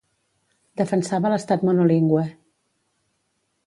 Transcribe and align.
Defensava 0.81 1.33
l'estat 1.35 1.69
monolingüe. 1.71 2.27